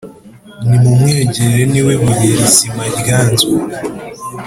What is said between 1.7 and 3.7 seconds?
ni we Buye rizima ryanzwe